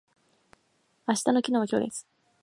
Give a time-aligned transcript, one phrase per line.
[1.05, 2.07] 明日の昨日は今日です。